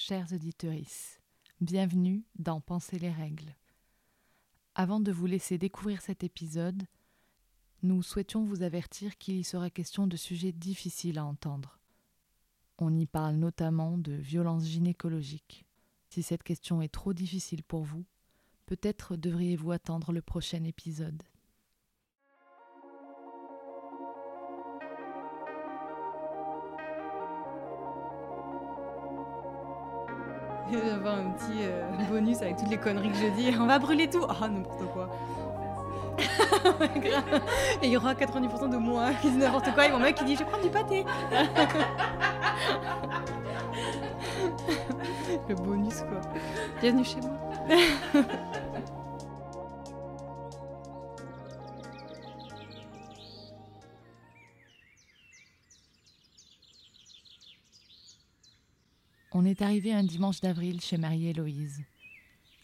[0.00, 0.72] chers auditeurs,
[1.60, 3.56] bienvenue dans Penser les règles.
[4.76, 6.84] Avant de vous laisser découvrir cet épisode,
[7.82, 11.80] nous souhaitions vous avertir qu'il y sera question de sujets difficiles à entendre.
[12.78, 15.64] On y parle notamment de violences gynécologiques.
[16.10, 18.04] Si cette question est trop difficile pour vous,
[18.66, 21.24] peut-être devriez-vous attendre le prochain épisode.
[30.70, 33.54] Il va y avoir un petit euh, bonus avec toutes les conneries que je dis.
[33.58, 34.24] On va brûler tout.
[34.28, 35.08] Ah, n'importe quoi.
[37.82, 39.86] Et il y aura 90% de moi qui dit n'importe quoi.
[39.86, 41.06] Et mon mec qui dit Je vais prendre du pâté.
[45.48, 46.20] Le bonus, quoi.
[46.80, 47.30] Bienvenue chez moi.
[59.58, 61.82] est arrivé un dimanche d'avril chez Marie-Héloïse.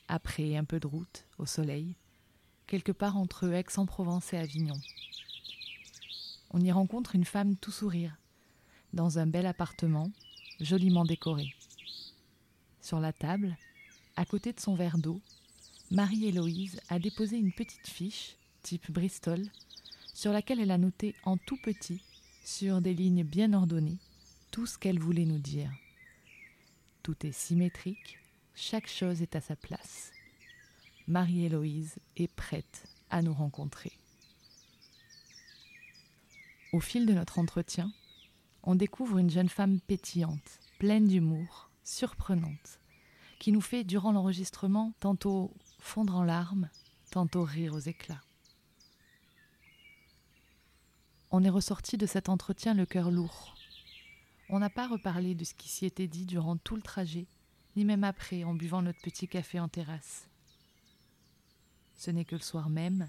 [0.07, 1.97] Après un peu de route, au soleil,
[2.67, 4.79] quelque part entre Aix-en-Provence et Avignon.
[6.51, 8.17] On y rencontre une femme tout sourire,
[8.93, 10.13] dans un bel appartement,
[10.61, 11.53] joliment décoré.
[12.81, 13.57] Sur la table,
[14.15, 15.21] à côté de son verre d'eau,
[15.91, 19.43] Marie-Héloïse a déposé une petite fiche, type Bristol,
[20.13, 22.03] sur laquelle elle a noté en tout petit,
[22.45, 23.99] sur des lignes bien ordonnées,
[24.53, 25.73] tout ce qu'elle voulait nous dire.
[27.05, 28.19] Tout est symétrique,
[28.55, 30.11] chaque chose est à sa place.
[31.07, 33.93] Marie-Héloïse est prête à nous rencontrer.
[36.73, 37.93] Au fil de notre entretien,
[38.63, 42.81] on découvre une jeune femme pétillante, pleine d'humour, surprenante,
[43.39, 46.71] qui nous fait, durant l'enregistrement, tantôt fondre en larmes,
[47.11, 48.25] tantôt rire aux éclats.
[51.31, 53.55] On est ressorti de cet entretien le cœur lourd,
[54.49, 57.27] on n'a pas reparlé de ce qui s'y était dit durant tout le trajet,
[57.77, 60.29] ni même après en buvant notre petit café en terrasse.
[61.97, 63.09] Ce n'est que le soir même,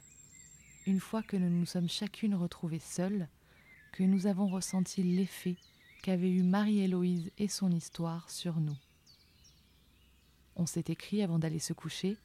[0.86, 3.28] une fois que nous nous sommes chacune retrouvées seules,
[3.92, 5.58] que nous avons ressenti l'effet
[6.04, 8.78] qu'avait eu Marie-Héloïse et son histoire sur nous.
[10.56, 12.18] On s'est écrit avant d'aller se coucher.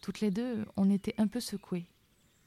[0.00, 1.86] Toutes les deux, on était un peu secouées,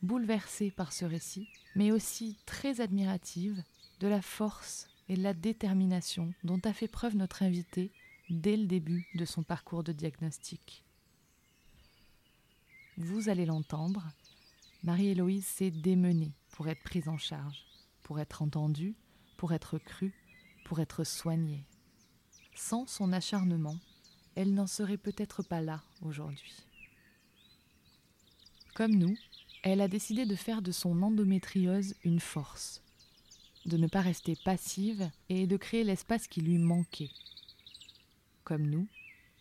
[0.01, 3.61] bouleversées par ce récit, mais aussi très admiratives
[3.99, 7.91] de la force et la détermination dont a fait preuve notre invité
[8.29, 10.85] dès le début de son parcours de diagnostic.
[12.97, 14.07] Vous allez l'entendre,
[14.83, 17.65] Marie-Héloïse s'est démenée pour être prise en charge,
[18.03, 18.95] pour être entendue,
[19.37, 20.13] pour être crue,
[20.63, 21.65] pour être soignée.
[22.55, 23.77] Sans son acharnement,
[24.35, 26.53] elle n'en serait peut-être pas là aujourd'hui.
[28.75, 29.17] Comme nous,
[29.63, 32.81] elle a décidé de faire de son endométriose une force,
[33.65, 37.11] de ne pas rester passive et de créer l'espace qui lui manquait.
[38.43, 38.87] Comme nous,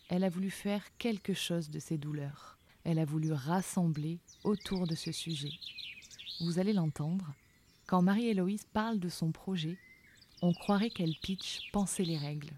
[0.09, 2.57] elle a voulu faire quelque chose de ses douleurs.
[2.83, 5.51] Elle a voulu rassembler autour de ce sujet.
[6.41, 7.33] Vous allez l'entendre,
[7.85, 9.77] quand Marie-Héloïse parle de son projet,
[10.41, 12.53] on croirait qu'elle pitch penser les règles.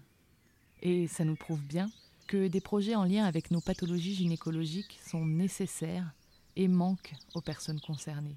[0.82, 1.90] Et ça nous prouve bien
[2.26, 6.12] que des projets en lien avec nos pathologies gynécologiques sont nécessaires
[6.56, 8.36] et manquent aux personnes concernées.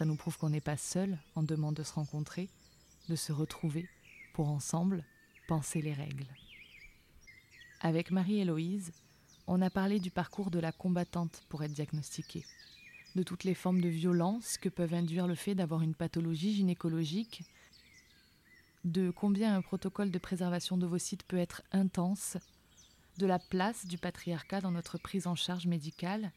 [0.00, 2.48] Ça nous prouve qu'on n'est pas seul en demande de se rencontrer,
[3.10, 3.86] de se retrouver
[4.32, 5.04] pour ensemble
[5.46, 6.24] penser les règles.
[7.82, 8.94] Avec Marie-Héloïse,
[9.46, 12.46] on a parlé du parcours de la combattante pour être diagnostiquée,
[13.14, 17.42] de toutes les formes de violence que peuvent induire le fait d'avoir une pathologie gynécologique,
[18.84, 22.38] de combien un protocole de préservation d'ovocytes peut être intense,
[23.18, 26.32] de la place du patriarcat dans notre prise en charge médicale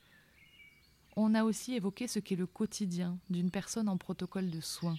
[1.16, 4.98] on a aussi évoqué ce qu'est le quotidien d'une personne en protocole de soins,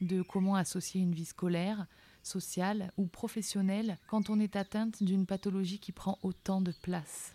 [0.00, 1.86] de comment associer une vie scolaire,
[2.22, 7.34] sociale ou professionnelle quand on est atteinte d'une pathologie qui prend autant de place,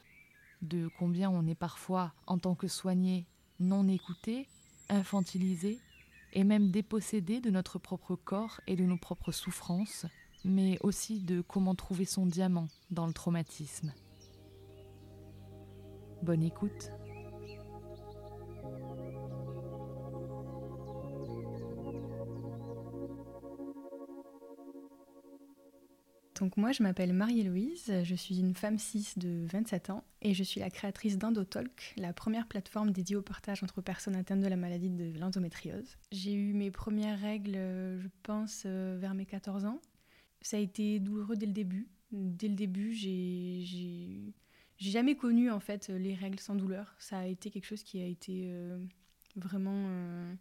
[0.61, 3.25] de combien on est parfois, en tant que soigné,
[3.59, 4.47] non écouté,
[4.89, 5.79] infantilisé
[6.33, 10.05] et même dépossédé de notre propre corps et de nos propres souffrances,
[10.43, 13.93] mais aussi de comment trouver son diamant dans le traumatisme.
[16.23, 16.91] Bonne écoute.
[26.41, 30.41] Donc moi, je m'appelle Marie-Héloïse, je suis une femme cis de 27 ans et je
[30.41, 34.55] suis la créatrice d'Endotalk, la première plateforme dédiée au partage entre personnes atteintes de la
[34.55, 35.97] maladie de l'endométriose.
[36.11, 39.79] J'ai eu mes premières règles, je pense, euh, vers mes 14 ans.
[40.41, 41.87] Ça a été douloureux dès le début.
[42.11, 44.33] Dès le début, j'ai
[44.79, 46.95] jamais connu en fait les règles sans douleur.
[46.97, 48.83] Ça a été quelque chose qui a été euh,
[49.35, 50.33] vraiment, euh,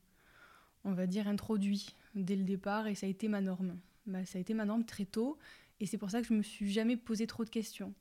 [0.84, 3.78] on va dire, introduit dès le départ et ça a été ma norme.
[4.06, 5.36] Bah, ça a été ma norme très tôt
[5.80, 7.94] Et c'est pour ça que je me suis jamais posé trop de questions.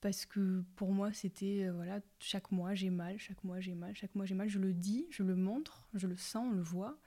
[0.00, 3.96] Parce que pour moi, c'était, euh, voilà, chaque mois j'ai mal, chaque mois j'ai mal,
[3.96, 4.48] chaque mois j'ai mal.
[4.48, 6.98] Je le dis, je le montre, je le sens, on le voit.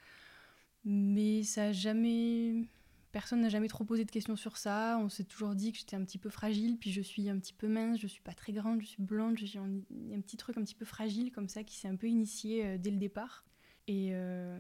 [0.84, 2.66] Mais ça a jamais.
[3.12, 4.98] Personne n'a jamais trop posé de questions sur ça.
[5.00, 7.54] On s'est toujours dit que j'étais un petit peu fragile, puis je suis un petit
[7.54, 9.80] peu mince, je suis pas très grande, je suis blonde, j'ai un,
[10.14, 12.78] un, petit truc un petit peu fragile comme ça qui s'est un peu initié euh,
[12.78, 13.46] dès le départ.
[13.88, 14.58] Et euh,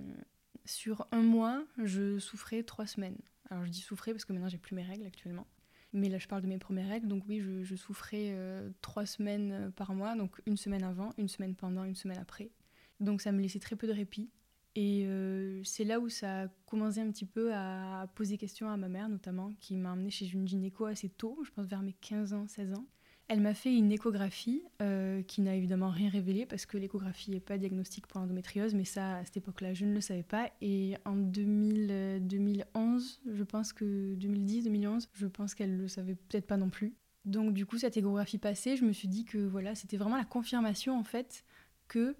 [0.65, 3.17] sur un mois, je souffrais trois semaines.
[3.49, 5.47] Alors je dis souffrais parce que maintenant j'ai plus mes règles actuellement.
[5.93, 9.51] Mais là je parle de mes premières règles, donc oui, je, souffrais euh, trois semaines
[9.51, 12.51] euh, par mois, donc une semaine avant, une semaine pendant, une semaine après.
[12.99, 14.29] Donc ça me laissait très peu de répit.
[14.75, 18.77] Et euh, c'est là où ça a commencé un petit peu à poser question à
[18.77, 21.93] ma mère notamment, qui m'a emmenée chez une gynéco assez tôt, je pense vers mes
[21.93, 22.85] 15 ans, 16 ans.
[23.29, 27.41] Elle m'a fait une échographie euh, qui n'a évidemment rien révélé parce que l'échographie n'est
[27.41, 30.49] pas diagnostic pour l'endométriose, mais ça, à cette époque-là, je ne le savais pas.
[30.61, 36.15] Et en 2000, 2011, je pense que 2010, 2011, je pense qu'elle ne le savait
[36.15, 36.95] peut-être pas non plus.
[37.25, 40.23] Donc du coup, cette échographie passée, je me suis dit que voilà, c'était vraiment la
[40.23, 41.43] confirmation en fait
[41.89, 42.15] que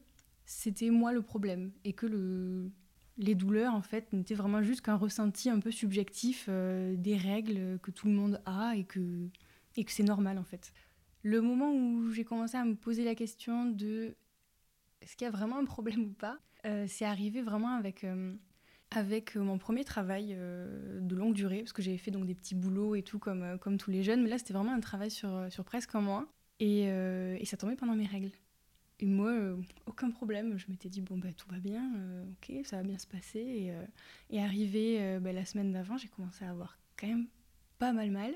[0.45, 2.69] c'était moi le problème et que le,
[3.17, 7.79] les douleurs en fait n'étaient vraiment juste qu'un ressenti un peu subjectif euh, des règles
[7.81, 9.29] que tout le monde a et que,
[9.77, 10.73] et que c'est normal en fait.
[11.27, 14.15] Le moment où j'ai commencé à me poser la question de
[15.01, 18.33] est-ce qu'il y a vraiment un problème ou pas, euh, c'est arrivé vraiment avec, euh,
[18.91, 22.55] avec mon premier travail euh, de longue durée, parce que j'avais fait donc des petits
[22.55, 25.11] boulots et tout comme, euh, comme tous les jeunes, mais là c'était vraiment un travail
[25.11, 26.31] sur, sur presque un mois,
[26.61, 28.31] et, euh, et ça tombait pendant mes règles.
[29.01, 32.65] Et moi, euh, aucun problème, je m'étais dit, bon, bah, tout va bien, euh, ok,
[32.65, 33.39] ça va bien se passer.
[33.39, 33.83] Et, euh,
[34.29, 37.27] et arrivé euh, bah, la semaine d'avant, j'ai commencé à avoir quand même
[37.79, 38.33] pas mal mal.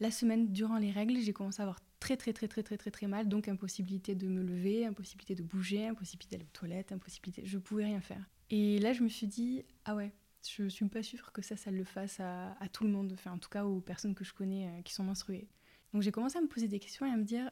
[0.00, 2.90] La semaine durant les règles, j'ai commencé à avoir très très très très très très
[2.90, 7.46] très mal, donc impossibilité de me lever, impossibilité de bouger, impossibilité d'aller aux toilettes, impossibilité,
[7.46, 8.28] je pouvais rien faire.
[8.50, 10.12] Et là, je me suis dit, ah ouais,
[10.46, 13.38] je suis pas sûre que ça, ça le fasse à, tout le monde, enfin en
[13.38, 15.48] tout cas aux personnes que je connais euh, qui sont menstruées.
[15.94, 17.50] Donc j'ai commencé à me poser des questions et à me dire,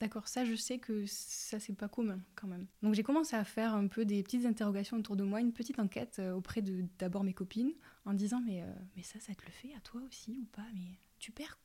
[0.00, 2.66] d'accord, ça je sais que ça c'est pas commun quand même.
[2.82, 5.78] Donc j'ai commencé à faire un peu des petites interrogations autour de moi, une petite
[5.78, 7.72] enquête euh, auprès de d'abord mes copines,
[8.04, 10.66] en disant mais, euh, mais ça, ça te le fait à toi aussi ou pas?
[10.74, 11.56] Mais tu perds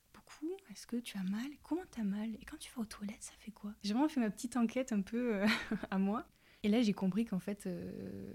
[0.70, 1.50] Est-ce que tu as mal?
[1.62, 2.34] Comment t'as mal?
[2.40, 3.72] Et quand tu vas aux toilettes, ça fait quoi?
[3.82, 5.46] J'ai vraiment fait ma petite enquête un peu euh,
[5.90, 6.26] à moi.
[6.62, 7.66] Et là j'ai compris qu'en fait...
[7.66, 8.34] euh,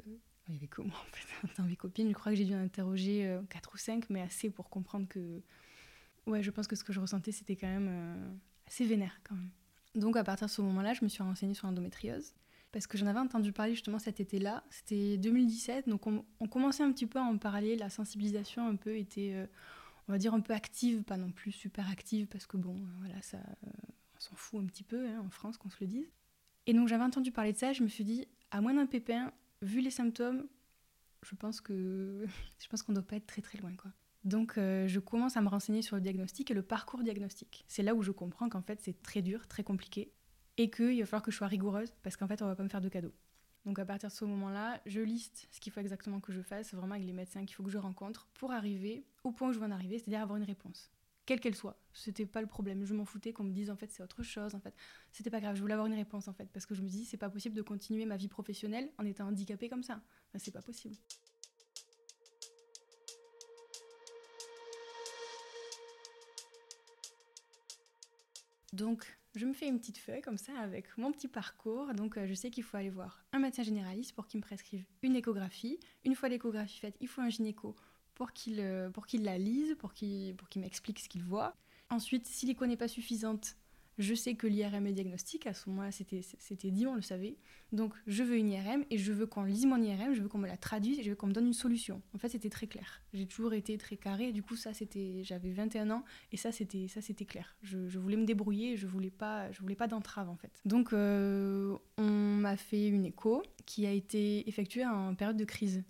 [0.50, 2.10] il y avait moi en fait dans mes copines.
[2.10, 5.08] Je crois que j'ai dû en interroger euh, 4 ou 5, mais assez pour comprendre
[5.08, 5.42] que...
[6.26, 8.34] Ouais, je pense que ce que je ressentais c'était quand même euh,
[8.68, 9.50] assez vénère quand même.
[9.96, 12.34] Donc à partir de ce moment-là, je me suis renseignée sur l'endométriose.
[12.72, 14.64] Parce que j'en avais entendu parler justement cet été-là.
[14.70, 17.78] C'était 2017, donc on, commençait un petit peu à en parler.
[17.78, 19.48] La sensibilisation un peu était,
[20.08, 22.90] on va dire, un peu active, pas non plus super active, parce que bon, euh,
[23.00, 23.70] voilà, ça, euh,
[24.16, 26.12] on s'en fout un petit peu hein, en France qu'on se le dise.
[26.66, 29.32] Et donc j'avais entendu parler de ça, je me suis dit, à moins d'un pépin,
[29.62, 30.48] vu les symptômes,
[31.24, 32.26] je pense que
[32.60, 33.92] je pense qu'on doit pas être très très loin quoi.
[34.24, 37.64] Donc euh, je commence à me renseigner sur le diagnostic et le parcours diagnostique.
[37.68, 40.12] C'est là où je comprends qu'en fait c'est très dur, très compliqué
[40.58, 42.70] et qu'il va falloir que je sois rigoureuse parce qu'en fait on va pas me
[42.70, 43.14] faire de cadeaux.
[43.66, 46.74] Donc à partir de ce moment-là, je liste ce qu'il faut exactement que je fasse,
[46.74, 49.60] vraiment avec les médecins qu'il faut que je rencontre pour arriver au point où je
[49.60, 50.92] veux en arriver, c'est-à-dire avoir une réponse.
[51.26, 52.86] Quelle qu'elle soit, c'était pas le problème.
[52.86, 54.56] Je m'en foutais qu'on me dise en fait c'est autre chose.
[54.56, 54.74] En fait,
[55.12, 55.56] c'était pas grave.
[55.58, 57.54] Je voulais avoir une réponse en fait parce que je me dis c'est pas possible
[57.54, 60.02] de continuer ma vie professionnelle en étant handicapée comme ça.
[60.30, 60.96] Enfin, c'est pas possible.
[68.72, 71.94] Donc, je me fais une petite feuille comme ça avec mon petit parcours.
[71.94, 74.86] Donc, euh, je sais qu'il faut aller voir un médecin généraliste pour qu'il me prescrive
[75.02, 75.80] une échographie.
[76.06, 77.76] Une fois l'échographie faite, il faut un gynéco
[78.18, 81.56] pour qu'il euh, pour qu'il la lise, pour qu'il m'explique ce qu'il voit.
[81.92, 83.56] Ensuite, si l'écho n'est pas suffisante,
[84.00, 85.46] je sais que l'IRM est diagnostique.
[85.46, 87.38] À ce moment-là, c'était dit, on le savait.
[87.72, 90.38] Donc, je veux une IRM et je veux qu'on lise mon IRM, je veux qu'on
[90.40, 92.02] me la traduise et je veux qu'on me donne une solution.
[92.14, 93.02] En fait, c'était très clair.
[93.14, 94.32] J'ai toujours été très carré.
[94.32, 97.56] Du coup, ça, c'était, j'avais 21 ans et ça, c'était ça, c'était clair.
[97.62, 98.78] Je, je, voulais me débrouiller.
[98.78, 100.62] Je voulais pas, je voulais pas d'entrave en fait.
[100.66, 105.84] Donc, euh, on m'a fait une écho qui a été effectuée en période de crise,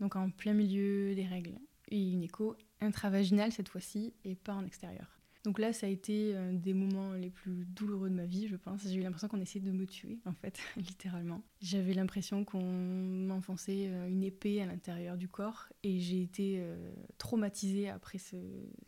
[0.00, 4.64] donc en plein milieu des règles et une écho intravaginale cette fois-ci et pas en
[4.64, 5.16] extérieur.
[5.46, 8.56] Donc là, ça a été un des moments les plus douloureux de ma vie, je
[8.56, 8.82] pense.
[8.82, 11.40] J'ai eu l'impression qu'on essayait de me tuer, en fait, littéralement.
[11.60, 16.92] J'avais l'impression qu'on m'enfonçait euh, une épée à l'intérieur du corps et j'ai été euh,
[17.18, 18.34] traumatisée après ce,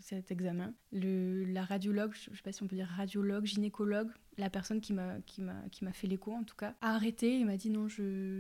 [0.01, 0.75] cet examen.
[0.91, 4.93] La radiologue, je ne sais pas si on peut dire radiologue, gynécologue, la personne qui
[4.93, 5.23] m'a
[5.93, 7.87] fait l'écho en tout cas, a arrêté et m'a dit non,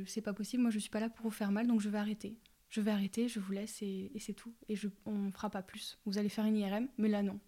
[0.06, 1.98] c'est pas possible, moi je suis pas là pour vous faire mal, donc je vais
[1.98, 2.36] arrêter
[2.70, 4.54] je vais arrêter, je vous laisse et, et c'est tout.
[4.68, 5.98] Et on ne fera pas plus.
[6.04, 7.38] Vous allez faire une IRM, mais là non.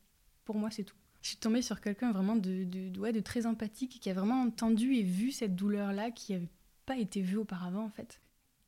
[0.45, 0.97] Pour moi, c'est tout.
[1.23, 4.95] Je suis tombée sur quelqu'un vraiment de, de, de, très empathique qui a vraiment entendu
[4.95, 6.49] et vu cette douleur-là qui n'avait
[6.87, 8.21] pas été vue auparavant en fait.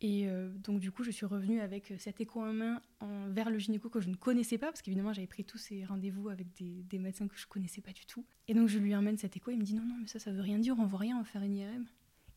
[0.03, 2.83] Et euh, donc du coup, je suis revenue avec cet écho en main
[3.29, 6.29] vers le gynéco que je ne connaissais pas, parce qu'évidemment, j'avais pris tous ces rendez-vous
[6.29, 8.27] avec des, médecins que je connaissais pas du tout.
[8.49, 10.33] Et donc je lui emmène cet écho, il me dit non, non, mais ça, ça
[10.33, 11.87] veut rien dire, on voit rien, on va faire une IRM.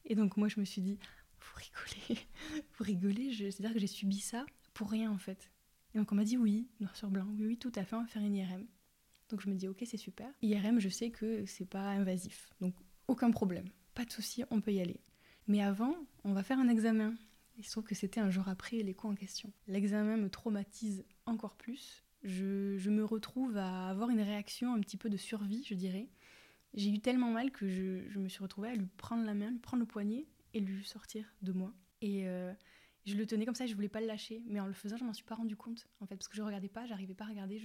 [0.05, 1.00] Et donc moi, je me suis dit,
[1.46, 2.22] vous rigolez,
[2.78, 5.52] vous rigolez, c'est-à-dire que j'ai subi ça pour rien en fait.
[5.94, 8.02] Et donc on m'a dit oui, noir sur blanc, oui, oui, tout à fait, on
[8.02, 8.66] va faire une IRM.
[9.30, 10.28] Donc je me dis ok, c'est super.
[10.42, 12.75] IRM, je sais que c'est pas invasif, donc
[13.08, 15.00] aucun problème, pas de souci, on peut y aller.
[15.48, 17.14] Mais avant, on va faire un examen.
[17.58, 19.52] Il se trouve que c'était un jour après l'écho en question.
[19.68, 22.04] L'examen me traumatise encore plus.
[22.24, 26.10] Je, me retrouve à avoir une réaction un petit peu de survie, je dirais.
[26.74, 29.60] J'ai eu tellement mal que je, me suis retrouvée à lui prendre la main, lui
[29.60, 30.25] prendre le poignet
[30.59, 31.74] lui sortir de moi.
[32.01, 32.53] Et euh,
[33.05, 34.43] je le tenais comme ça, je voulais pas le lâcher.
[34.47, 36.41] Mais en le faisant, je m'en suis pas rendu compte, en fait, parce que je
[36.41, 37.59] regardais pas, j'arrivais pas à regarder.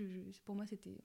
[0.44, 1.02] Pour moi, c'était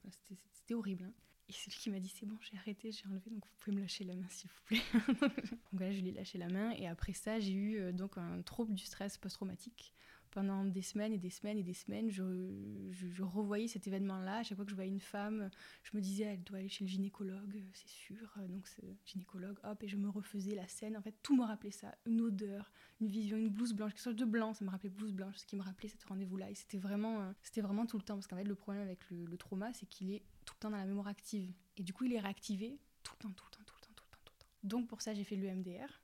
[0.73, 1.05] horrible.
[1.05, 1.13] Hein.
[1.47, 3.75] Et c'est lui qui m'a dit c'est bon, j'ai arrêté, j'ai enlevé, donc vous pouvez
[3.75, 4.81] me lâcher la main s'il vous plaît.
[5.71, 6.71] donc là, je lui ai lâché la main.
[6.71, 9.93] Et après ça, j'ai eu euh, donc un trouble du stress post-traumatique
[10.35, 14.39] pendant des semaines et des semaines et des semaines, je, revoyais cet événement-là.
[14.39, 15.49] À chaque fois que je voyais une femme,
[15.83, 18.33] je me disais, elle doit aller chez le gynécologue, c'est sûr.
[18.49, 20.97] Donc, c'est gynécologue, hop, et je me refaisais la scène.
[20.97, 21.95] En fait, tout me rappelait ça.
[22.05, 25.13] Une odeur, une vision, une blouse blanche, quelque chose de blanc, ça me rappelait blouse
[25.13, 26.51] blanche, ce qui me rappelait ce rendez-vous-là.
[26.51, 28.15] Et c'était vraiment, euh, vraiment tout le temps.
[28.15, 30.69] Parce qu'en fait, le problème avec le, le trauma, c'est qu'il est tout le temps
[30.69, 31.49] dans la mémoire active.
[31.77, 33.93] Et du coup, il est réactivé tout le temps, tout le temps, tout le temps,
[33.93, 34.51] tout le temps, tout le temps.
[34.63, 36.01] Donc, pour ça, j'ai fait l'UMDR,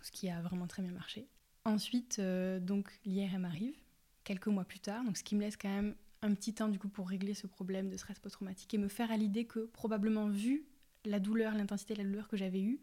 [0.00, 1.28] ce qui a vraiment très bien marché.
[1.64, 3.76] Ensuite, euh, donc l'IRM arrive
[4.22, 6.78] quelques mois plus tard, donc ce qui me laisse quand même un petit temps du
[6.78, 10.28] coup pour régler ce problème de stress post-traumatique et me faire à l'idée que probablement
[10.28, 10.66] vu
[11.04, 12.80] la douleur, l'intensité de la douleur que j'avais eue,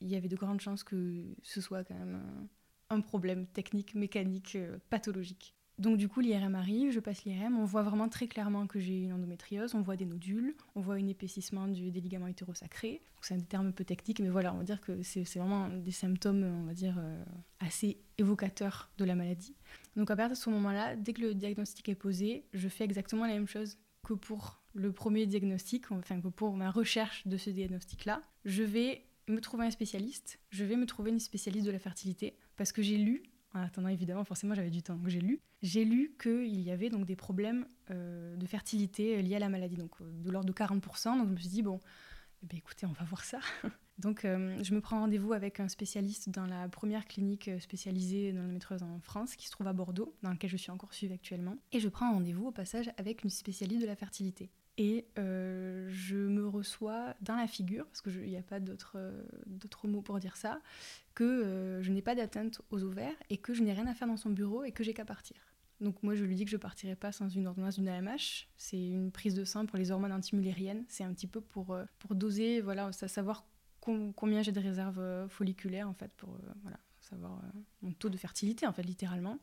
[0.00, 2.48] il y avait de grandes chances que ce soit quand même
[2.90, 5.54] un problème technique, mécanique, euh, pathologique.
[5.78, 9.04] Donc du coup, l'IRM arrive, je passe l'IRM, on voit vraiment très clairement que j'ai
[9.04, 13.00] une endométriose, on voit des nodules, on voit un épaississement du, des ligaments hétérosacrés.
[13.20, 15.92] C'est un terme un peu technique, mais voilà, on va dire que c'est vraiment des
[15.92, 17.24] symptômes, on va dire, euh,
[17.60, 19.54] assez évocateurs de la maladie.
[19.96, 23.26] Donc à partir de ce moment-là, dès que le diagnostic est posé, je fais exactement
[23.26, 27.50] la même chose que pour le premier diagnostic, enfin que pour ma recherche de ce
[27.50, 28.22] diagnostic-là.
[28.44, 32.36] Je vais me trouver un spécialiste, je vais me trouver une spécialiste de la fertilité,
[32.56, 33.22] parce que j'ai lu
[33.54, 35.40] en attendant évidemment, forcément j'avais du temps, donc j'ai lu.
[35.62, 39.76] J'ai lu qu'il y avait donc des problèmes euh, de fertilité liés à la maladie,
[39.76, 41.18] donc euh, de l'ordre de 40%.
[41.18, 41.80] Donc je me suis dit, bon,
[42.42, 43.40] eh bien, écoutez, on va voir ça.
[43.98, 48.42] donc euh, je me prends rendez-vous avec un spécialiste dans la première clinique spécialisée dans
[48.42, 51.14] la métreuse en France, qui se trouve à Bordeaux, dans laquelle je suis encore suivie
[51.14, 51.56] actuellement.
[51.72, 56.16] Et je prends rendez-vous au passage avec une spécialiste de la fertilité et euh, je
[56.16, 58.60] me reçois dans la figure, parce qu'il n'y a pas
[58.94, 60.60] euh, d'autres mots pour dire ça,
[61.18, 64.06] que euh, je n'ai pas d'atteinte aux ovaires et que je n'ai rien à faire
[64.06, 65.36] dans son bureau et que j'ai qu'à partir.
[65.80, 68.80] Donc moi je lui dis que je partirai pas sans une ordonnance d'une AMH, c'est
[68.80, 72.60] une prise de sang pour les hormones antimullériennes, c'est un petit peu pour, pour doser,
[72.60, 73.48] voilà, savoir
[73.80, 77.42] combien j'ai de réserves folliculaires en fait, pour voilà, savoir
[77.82, 79.40] mon taux de fertilité en fait littéralement.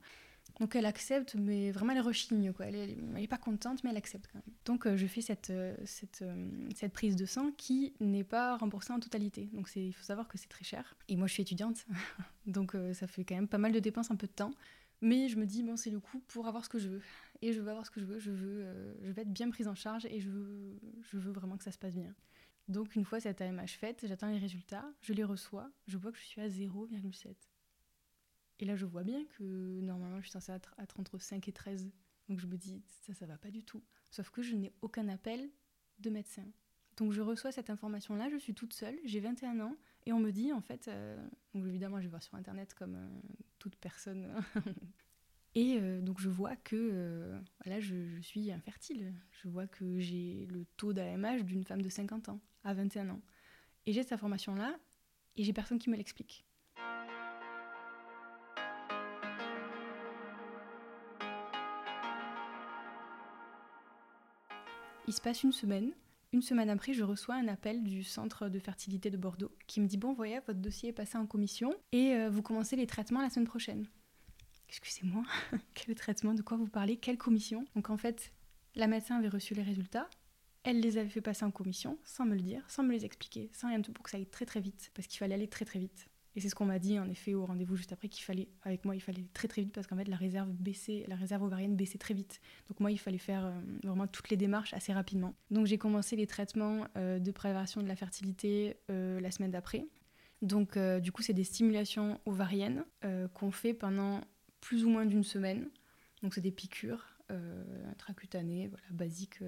[0.59, 2.67] Donc elle accepte, mais vraiment elle rechigne, quoi.
[2.67, 4.55] Elle n'est pas contente, mais elle accepte quand même.
[4.63, 8.55] Donc euh, je fais cette, euh, cette, euh, cette, prise de sang qui n'est pas
[8.57, 9.49] remboursée en totalité.
[9.51, 10.95] Donc il faut savoir que c'est très cher.
[11.09, 11.85] Et moi je suis étudiante,
[12.45, 14.53] donc ça fait quand même pas mal de dépenses, un peu de temps.
[15.01, 17.01] Mais je me dis, bon, c'est le coup pour avoir ce que je veux.
[17.41, 18.65] Et je veux avoir ce que je veux, je veux,
[19.03, 21.71] je veux être bien prise en charge et je veux, je veux vraiment que ça
[21.71, 22.15] se passe bien.
[22.69, 26.17] Donc une fois cette AMH faite, j'attends les résultats, je les reçois, je vois que
[26.17, 27.35] je suis à 0,7.
[28.59, 31.91] Et là, je vois bien que normalement, je suis censée être, entre 5 et 13.
[32.29, 33.83] Donc je me dis, ça, ça va pas du tout.
[34.11, 35.49] Sauf que je n'ai aucun appel
[35.99, 36.45] de médecin.
[36.97, 40.31] Donc je reçois cette information-là, je suis toute seule, j'ai 21 ans, et on me
[40.31, 41.17] dit, en fait, euh,
[41.53, 43.07] donc évidemment, je vais voir sur Internet comme euh,
[43.59, 44.33] toute personne.
[45.55, 49.13] et euh, donc je vois que là, je, je, suis infertile.
[49.31, 53.21] Je vois que j'ai le taux d'AMH d'une femme de 50 ans, à 21 ans.
[53.85, 54.79] Et j'ai cette information-là,
[55.35, 56.45] et j'ai personne qui me l'explique.
[65.07, 65.91] Il se passe une semaine.
[66.33, 69.87] Une semaine après, je reçois un appel du centre de fertilité de Bordeaux qui me
[69.87, 73.21] dit Bon, voyez, votre dossier est passé en commission et euh, vous commencez les traitements
[73.21, 73.87] la semaine prochaine.
[74.67, 75.23] Excusez-moi,
[75.75, 76.97] quel traitement De quoi vous parlez?
[76.97, 77.65] Quelle commission?
[77.75, 78.33] Donc en fait,
[78.73, 80.09] la médecin avait reçu les résultats.
[80.63, 83.51] Elle les avait fait passer en commission sans me le dire, sans me les expliquer,
[83.53, 85.47] sans rien de tout pour que ça aille très très vite, parce qu'il fallait aller
[85.47, 86.09] très très vite.
[86.35, 88.83] Et c'est ce qu'on m'a dit en effet au rendez-vous juste après qu'il fallait, avec
[88.83, 91.75] moi, il fallait très très vite parce qu'en fait la réserve baissait, la réserve ovarienne
[91.75, 92.41] baissait très vite.
[92.67, 95.33] Donc moi il fallait faire euh, vraiment toutes les démarches assez rapidement.
[95.49, 99.85] Donc j'ai commencé les traitements euh, de prévention de la fertilité euh, la semaine d'après.
[100.41, 102.83] Donc du coup c'est des stimulations ovariennes
[103.33, 104.21] qu'on fait pendant
[104.59, 105.69] plus ou moins d'une semaine.
[106.21, 107.17] Donc c'est des piqûres
[107.89, 109.39] intracutanées, voilà, basiques,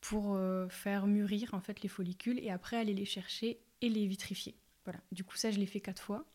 [0.00, 0.36] pour
[0.68, 4.56] faire mûrir en fait les follicules et après aller les chercher et les vitrifier.
[4.84, 5.00] Voilà.
[5.12, 6.26] Du coup, ça, je l'ai fait quatre fois.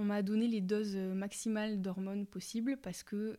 [0.00, 3.38] On m'a donné les doses maximales d'hormones possibles parce que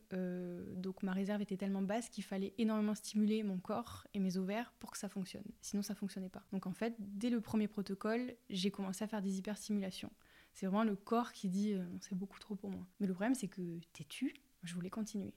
[0.76, 4.72] donc ma réserve était tellement basse qu'il fallait énormément stimuler mon corps et mes ovaires
[4.78, 5.44] pour que ça fonctionne.
[5.62, 6.44] Sinon, ça fonctionnait pas.
[6.52, 10.12] Donc en fait, dès le premier protocole, j'ai commencé à faire des hyperstimulations.
[10.54, 12.86] C'est vraiment le corps qui dit c'est beaucoup trop pour moi.
[13.00, 15.34] Mais le problème, c'est que têtu, je voulais continuer.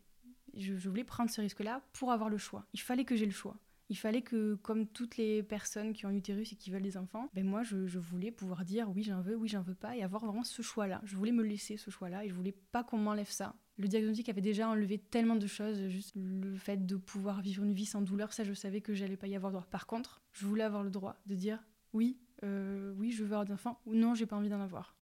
[0.53, 2.67] Je, je voulais prendre ce risque-là pour avoir le choix.
[2.75, 3.57] Il fallait que j'ai le choix.
[3.91, 7.29] Il fallait que, comme toutes les personnes qui ont utérus et qui veulent des enfants,
[7.35, 10.25] ben moi, je, voulais pouvoir dire oui, j'en veux, oui, j'en veux pas, et avoir
[10.25, 11.01] vraiment ce choix-là.
[11.05, 13.55] Je voulais me laisser ce choix-là, et je voulais pas qu'on m'enlève ça.
[13.77, 17.75] Le diagnostic avait déjà enlevé tellement de choses, juste le fait de pouvoir vivre une
[17.75, 19.67] vie sans douleur, ça, je savais que j'allais pas y avoir droit.
[19.71, 21.63] Par contre, je voulais avoir le droit de dire
[21.93, 24.97] oui, euh, oui, je veux avoir des enfants, ou non, j'ai pas envie d'en avoir.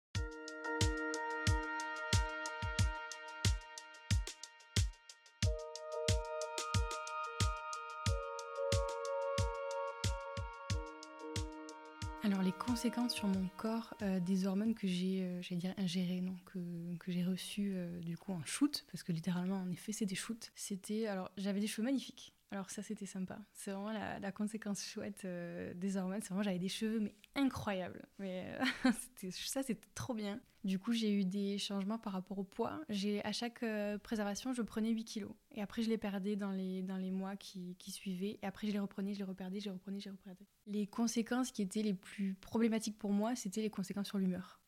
[12.78, 16.60] Conséquences sur mon corps euh, des hormones que j'ai, euh, dire ingérées, non, que,
[17.00, 20.16] que j'ai reçues euh, du coup en shoot, parce que littéralement en effet c'est des.
[20.54, 23.38] C'était, alors j'avais des cheveux magnifiques, alors ça, c'était sympa.
[23.52, 26.20] C'est vraiment la, conséquence chouette euh, des hormones.
[26.22, 28.06] C'est vraiment, j'avais des cheveux, mais incroyables.
[28.18, 28.46] Mais
[28.84, 28.90] euh,
[29.30, 30.40] ça, c'était trop bien.
[30.64, 32.80] Du coup, j'ai eu des changements par rapport au poids.
[32.88, 35.32] J'ai, à chaque euh, préservation, je prenais 8 kilos.
[35.54, 38.38] Et après, je les perdais dans les, dans les mois qui, qui suivaient.
[38.42, 40.46] Et après, je les reprenais, je les reperdais, je les reprenais, je les reperdais.
[40.66, 44.58] Les conséquences qui étaient les plus problématiques pour moi, c'était les conséquences sur l'humeur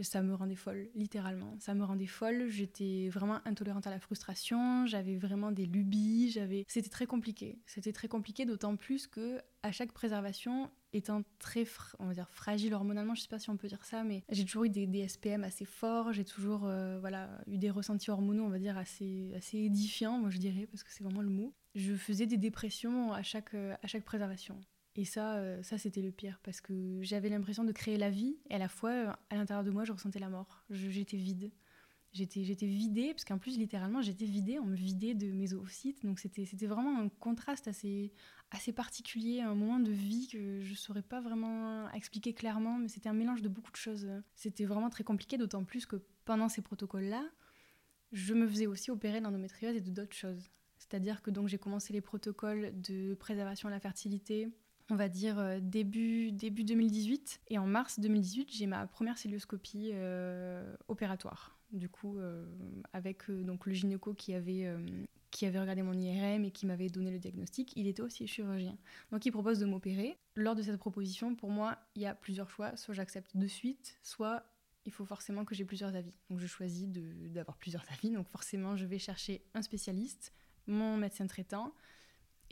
[0.00, 1.56] ça me rendait folle, littéralement.
[1.58, 2.48] Ça me rendait folle.
[2.48, 4.86] J'étais vraiment intolérante à la frustration.
[4.86, 6.30] J'avais vraiment des lubies.
[6.30, 6.64] J'avais.
[6.68, 7.58] C'était très compliqué.
[7.66, 13.28] C'était très compliqué, d'autant plus que à chaque préservation, étant très, fragile hormonalement, je sais
[13.28, 16.12] pas si on peut dire ça, mais j'ai toujours eu des, SPM assez forts.
[16.12, 20.30] J'ai toujours, euh, voilà, eu des ressentis hormonaux, on va dire, assez, assez édifiants, moi
[20.30, 21.54] je dirais, parce que c'est vraiment le mot.
[21.74, 24.60] Je faisais des dépressions à chaque, à chaque préservation.
[24.94, 28.36] Et ça, euh, ça c'était le pire parce que j'avais l'impression de créer la vie
[28.50, 30.64] et à la fois, euh, à l'intérieur de moi, je ressentais la mort.
[30.70, 31.50] J'étais vide.
[32.12, 36.04] J'étais, j'étais vidée, parce qu'en plus, littéralement, j'étais vidée, on me vidait de mes oocytes.
[36.04, 38.12] Donc c'était, c'était vraiment un contraste assez,
[38.50, 42.88] assez particulier, un moment de vie que je ne saurais pas vraiment expliquer clairement, mais
[42.88, 44.06] c'était un mélange de beaucoup de choses.
[44.34, 47.24] C'était vraiment très compliqué, d'autant plus que pendant ces protocoles-là,
[48.12, 50.50] je me faisais aussi opérer d'endométriose et de d'autres choses.
[50.76, 54.48] C'est-à-dire que donc j'ai commencé les protocoles de préservation à la fertilité,
[54.92, 57.40] on va dire euh, début, début 2018.
[57.48, 61.58] Et en mars 2018, j'ai ma première célioscopie euh, opératoire.
[61.72, 62.44] Du coup, euh,
[62.92, 64.70] avec donc le gynéco qui avait,
[65.30, 68.76] qui avait regardé mon IRM et qui m'avait donné le diagnostic, il était aussi chirurgien.
[69.10, 70.18] Donc il propose de m'opérer.
[70.36, 72.76] Lors de cette proposition, pour moi, il y a plusieurs choix.
[72.76, 74.44] Soit j'accepte de suite, soit
[74.84, 76.14] il faut forcément que j'ai plusieurs avis.
[76.28, 78.10] Donc je choisis d'avoir plusieurs avis.
[78.10, 80.34] Donc forcément, je vais chercher un spécialiste,
[80.66, 81.72] mon médecin traitant,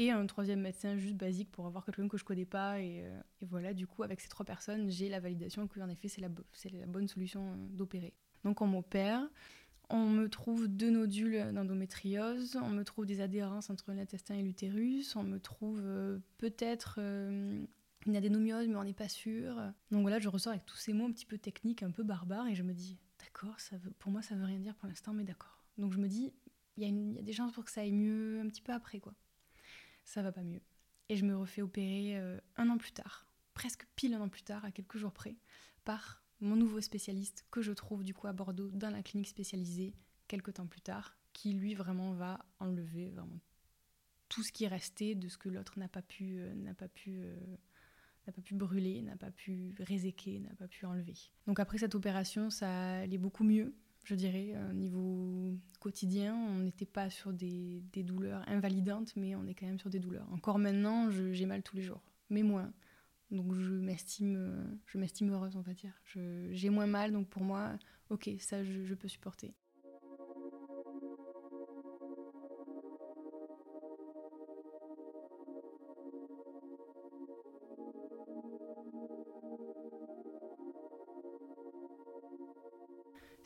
[0.00, 2.78] et un troisième médecin juste basique pour avoir quelqu'un que je connais pas.
[2.78, 6.08] Euh, et, voilà, du coup, avec ces trois personnes, j'ai la validation que, en effet,
[6.08, 8.14] c'est la, bonne solution euh, d'opérer.
[8.42, 9.28] Donc, on m'opère.
[9.90, 15.16] On me trouve deux nodules d'endométriose, on me trouve des adhérences entre l'intestin et l'utérus,
[15.16, 19.56] on me trouve euh, peut-être une adénomiose, mais on n'est pas sûr.
[19.90, 22.46] Donc voilà, je ressors avec tous ces mots un petit peu techniques, un peu barbares,
[22.46, 23.56] et je me dis, d'accord,
[23.98, 25.64] pour moi ça veut rien dire pour l'instant, mais d'accord.
[25.76, 26.32] Donc je me dis,
[26.76, 29.00] il y, y, a des chances pour que ça aille mieux un petit peu après,
[29.00, 29.12] quoi
[30.04, 30.62] ça va pas mieux.
[31.08, 34.42] Et je me refais opérer euh, un an plus tard, presque pile un an plus
[34.42, 35.36] tard, à quelques jours près,
[35.84, 39.94] par mon nouveau spécialiste que je trouve du coup à Bordeaux dans la clinique spécialisée
[40.28, 43.40] quelques temps plus tard, qui lui vraiment va enlever vraiment
[44.28, 46.88] tout ce qui est resté de ce que l'autre n'a pas pu euh, n'a pas
[46.88, 47.36] pu euh,
[48.26, 51.16] n'a pas pu brûler, n'a pas pu réséquer, n'a pas pu enlever.
[51.46, 54.54] Donc après cette opération, ça allait beaucoup mieux je dirais.
[54.70, 59.78] Au niveau quotidien, on n'était pas sur des, douleurs invalidantes, mais on est quand même
[59.78, 60.28] sur des douleurs.
[60.32, 62.72] Encore maintenant, j'ai mal tous les jours, mais moins.
[63.30, 65.92] Donc je m'estime, m'estime heureuse, on va dire.
[66.50, 67.76] J'ai moins mal, donc pour moi,
[68.10, 69.54] ok, ça je peux supporter.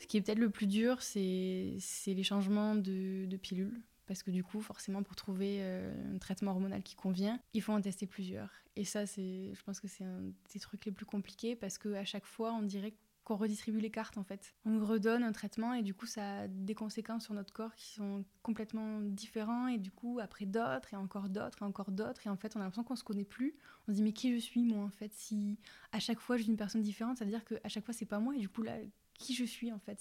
[0.05, 3.81] Ce qui est peut-être le plus dur, c'est les changements de, de pilules.
[4.05, 7.73] Parce que du coup, forcément, pour trouver euh, un traitement hormonal qui convient, il faut
[7.73, 8.51] en tester plusieurs.
[8.75, 12.27] Et ça, je pense que c'est un des trucs les plus compliqués parce qu'à chaque
[12.27, 14.53] fois, on dirait qu'on redistribue les cartes en fait.
[14.63, 17.73] On nous redonne un traitement et du coup ça a des conséquences sur notre corps
[17.73, 22.27] qui sont complètement différents et du coup après d'autres et encore d'autres et encore d'autres
[22.27, 23.55] et en fait on a l'impression qu'on se connaît plus.
[23.87, 25.11] On se dit mais qui je suis moi en fait?
[25.15, 25.57] Si
[25.91, 28.05] à chaque fois je suis une personne différente ça veut dire qu'à chaque fois c'est
[28.05, 28.77] pas moi et du coup là
[29.17, 29.99] qui je suis en fait.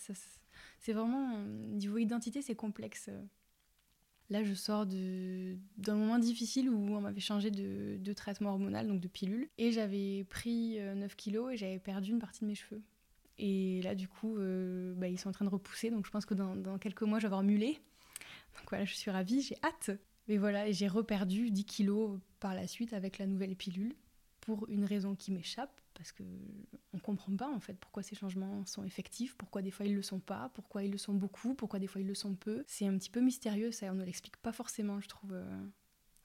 [0.81, 3.11] C'est vraiment, niveau identité, c'est complexe.
[4.31, 9.09] Là, je sors d'un moment difficile où on m'avait changé de, traitement hormonal, donc de
[9.09, 12.83] pilule, et j'avais pris 9 euh, kilos et j'avais perdu une partie de mes cheveux.
[13.39, 15.91] Et là, du coup, euh, bah, ils sont en train de repousser.
[15.91, 17.81] Donc, je pense que dans, quelques mois, je vais avoir mulé.
[18.55, 19.91] Donc voilà, je suis ravie, j'ai hâte.
[20.29, 23.95] Mais voilà, j'ai reperdu 10 kilos par la suite avec la nouvelle pilule
[24.41, 26.25] pour une raison qui m'échappe, parce que
[26.93, 30.03] on comprend pas en fait pourquoi ces changements sont effectifs, pourquoi des fois ils le
[30.03, 32.65] sont pas, pourquoi ils le sont beaucoup, pourquoi des fois ils le sont peu.
[32.67, 35.67] C'est un petit peu mystérieux, ça on ne l'explique pas forcément, je trouve, euh,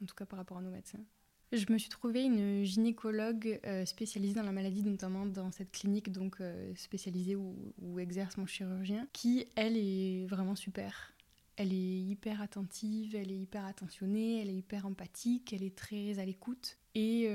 [0.02, 1.04] en tout cas par rapport à nos médecins.
[1.52, 6.12] Je me suis trouvée une gynécologue euh, spécialisée dans la maladie, notamment dans cette clinique
[6.12, 11.14] donc euh, spécialisée où, exerce mon chirurgien, qui elle est vraiment super.
[11.56, 16.20] Elle est hyper attentive, elle est hyper attentionnée, elle est hyper empathique, elle est très
[16.20, 17.28] à l'écoute et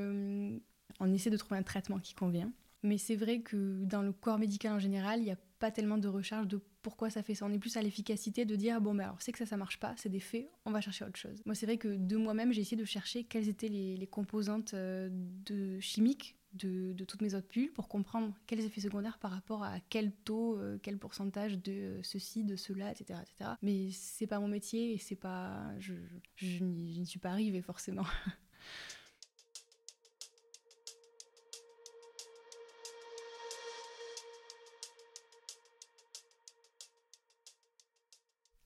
[1.01, 2.53] on essaie de trouver un traitement qui convient.
[2.83, 5.97] Mais c'est vrai que dans le corps médical en général, il n'y a pas tellement
[5.97, 7.47] de recherche de pourquoi ça fait ça.
[7.47, 9.81] On est plus à l'efficacité de dire bon, ben alors c'est que ça, ça marche
[9.81, 11.41] pas, c'est des faits, on va chercher autre chose.
[11.47, 15.09] Moi, c'est vrai que de moi-même, j'ai essayé de chercher quelles étaient les, composantes euh,
[15.11, 19.81] de chimiques de, toutes mes autres pilules pour comprendre quels effets secondaires par rapport à
[19.89, 23.19] quel taux, euh, quel pourcentage de ceci, de cela, etc.
[23.23, 23.53] etc.
[23.63, 25.73] Mais c'est pas mon métier et c'est pas.
[25.79, 25.95] Je,
[26.37, 28.05] je, je n'y suis pas arrivée forcément.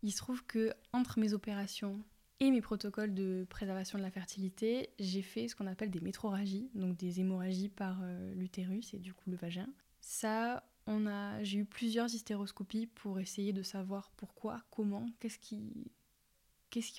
[0.02, 2.00] Il se trouve que entre mes opérations
[2.40, 6.70] et mes protocoles de préservation de la fertilité, j'ai fait ce qu'on appelle des métroragies,
[6.74, 9.68] donc des hémorragies par euh, l'utérus et du coup le vagin.
[10.00, 15.62] Ça, on a, j'ai eu plusieurs hystéroscopies pour essayer de savoir pourquoi, comment, qu'est-ce qui,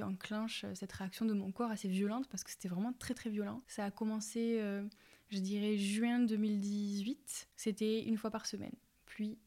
[0.03, 3.63] enclenche cette réaction de mon corps assez violente parce que c'était vraiment très très violent.
[3.67, 4.83] Ça a commencé, euh,
[5.29, 7.49] je dirais, juin 2018.
[7.55, 9.37] C'était une fois par semaine, puis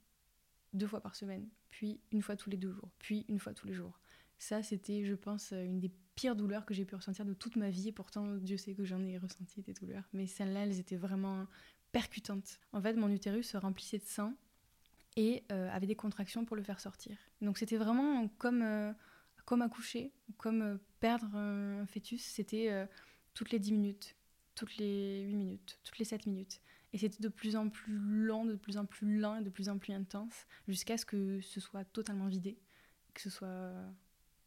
[0.73, 3.67] deux fois par semaine, puis une fois tous les deux jours, puis une fois tous
[3.67, 3.99] les jours.
[4.39, 7.71] Ça, c'était, je pense, une des pires douleurs que j'ai pu ressentir de toute ma
[7.71, 10.09] vie, et pourtant, Dieu sait que j'en ai ressenti des douleurs.
[10.13, 11.47] Mais celles-là, elles étaient vraiment
[11.93, 12.59] percutantes.
[12.73, 14.35] En fait, mon utérus se remplissait de sang
[15.17, 17.17] et euh, avait des contractions pour le faire sortir.
[17.41, 18.93] Donc c'était vraiment comme, euh,
[19.45, 22.89] comme accoucher, comme euh, perdre un fœtus, c'était
[23.35, 24.17] toutes les 10 minutes,
[24.55, 26.61] toutes les 8 minutes, toutes les 7 minutes.
[26.93, 29.69] Et c'était de plus en plus lent, de plus en plus lent et de plus
[29.69, 32.59] en plus intense, jusqu'à ce que ce soit totalement vidé,
[33.15, 33.73] que ce soit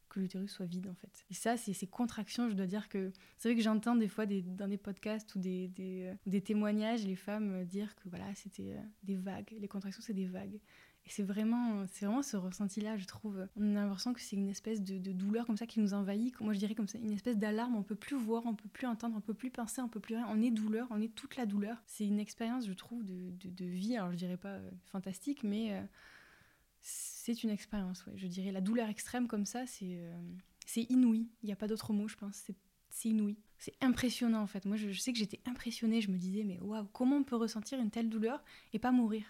[0.08, 1.24] que l'utérus soit vide en fait.
[1.30, 4.26] Et ça, c'est ces contractions, je dois dire que c'est vrai que j'entends des fois
[4.26, 8.82] dans des podcasts ou des, des, des, témoignages les femmes dire que voilà, c'était euh,
[9.02, 9.54] des vagues.
[9.58, 10.60] Les contractions, c'est des vagues.
[11.06, 13.46] Et c'est vraiment, vraiment ce ressenti-là, je trouve.
[13.56, 16.38] On a l'impression que c'est une espèce de, douleur comme ça qui nous envahit.
[16.40, 17.76] Moi, je dirais comme ça, une espèce d'alarme.
[17.76, 20.16] On peut plus voir, on peut plus entendre, on peut plus penser, on peut plus
[20.16, 20.26] rien.
[20.28, 21.80] On est douleur, on est toute la douleur.
[21.86, 23.96] C'est une expérience, je trouve, de, de, vie.
[23.96, 25.82] Alors, je dirais pas euh, fantastique, mais euh,
[26.82, 28.04] c'est une expérience.
[28.16, 31.28] Je dirais la douleur extrême comme ça, c'est euh, inouï.
[31.44, 32.50] Il n'y a pas d'autre mot, je pense.
[32.90, 33.36] C'est inouï.
[33.58, 34.64] C'est impressionnant en fait.
[34.64, 36.00] Moi, je, je sais que j'étais impressionnée.
[36.00, 38.42] Je me disais, mais waouh, comment on peut ressentir une telle douleur
[38.72, 39.24] et pas mourir?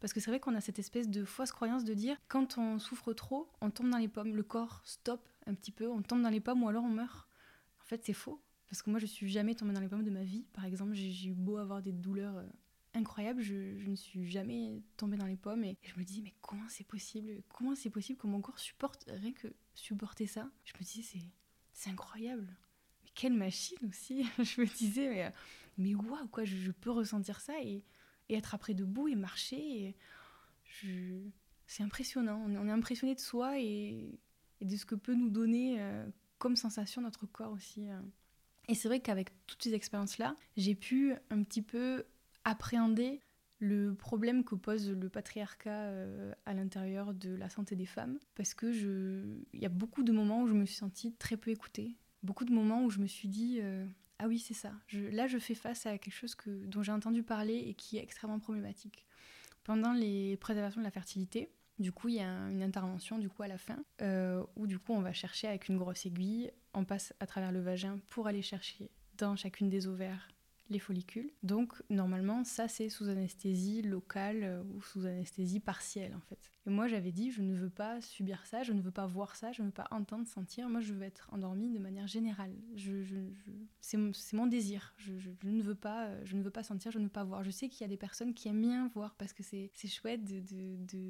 [0.00, 2.78] Parce que c'est vrai qu'on a cette espèce de fausse croyance de dire quand on
[2.78, 6.22] souffre trop, on tombe dans les pommes, le corps stoppe un petit peu, on tombe
[6.22, 7.28] dans les pommes ou alors on meurt.
[7.80, 8.40] En fait, c'est faux.
[8.68, 10.44] Parce que moi, je suis jamais tombée dans les pommes de ma vie.
[10.52, 12.46] Par exemple, j'ai eu beau avoir des douleurs euh,
[12.94, 13.54] incroyables, je,
[13.88, 15.64] ne suis jamais tombée dans les pommes.
[15.64, 17.42] Et, je me dis, mais comment c'est possible?
[17.48, 20.50] Comment c'est possible que mon corps supporte rien que supporter ça?
[20.64, 21.20] Je me disais,
[21.72, 22.46] c'est incroyable.
[23.04, 24.26] Mais quelle machine aussi?
[24.38, 25.32] Je me disais, mais,
[25.78, 27.84] mais waouh, quoi, je, je, peux ressentir ça et
[28.28, 29.96] et être après debout et marcher.
[31.66, 32.44] C'est impressionnant.
[32.46, 34.18] On est impressionné de soi et,
[34.60, 36.06] de ce que peut nous donner euh,
[36.38, 37.88] comme sensation notre corps aussi.
[37.88, 38.00] Euh.
[38.68, 42.04] Et c'est vrai qu'avec toutes ces expériences-là, j'ai pu un petit peu
[42.44, 43.20] appréhender
[43.58, 48.18] le problème que pose le patriarcat euh, à l'intérieur de la santé des femmes.
[48.34, 49.22] Parce que je...
[49.52, 51.96] il y a beaucoup de moments où je me suis sentie très peu écoutée.
[52.22, 53.60] Beaucoup de moments où je me suis dit
[54.18, 54.72] ah oui, c'est ça.
[54.92, 58.02] là, je fais face à quelque chose que, dont j'ai entendu parler et qui est
[58.02, 59.04] extrêmement problématique.
[59.64, 63.42] Pendant les préservations de la fertilité, du coup, il y a une intervention du coup
[63.42, 66.84] à la fin euh, où du coup on va chercher avec une grosse aiguille, on
[66.84, 70.28] passe à travers le vagin pour aller chercher dans chacune des ovaires
[70.68, 71.30] les follicules.
[71.42, 76.50] Donc normalement, ça c'est sous anesthésie locale euh, ou sous anesthésie partielle en fait.
[76.66, 79.36] Et moi j'avais dit, je ne veux pas subir ça, je ne veux pas voir
[79.36, 80.68] ça, je ne veux pas entendre, sentir.
[80.68, 82.52] Moi je veux être endormie de manière générale.
[82.74, 83.04] Je,
[83.86, 84.94] c'est mon désir.
[84.96, 85.12] Je,
[85.44, 87.44] ne veux pas, euh, je ne veux pas sentir, je ne veux pas voir.
[87.44, 90.24] Je sais qu'il y a des personnes qui aiment bien voir parce que c'est, chouette